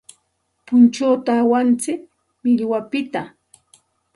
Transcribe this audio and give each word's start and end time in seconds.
Punchuta 0.65 1.31
awantsik 1.41 2.01
millwapiqta. 2.41 3.21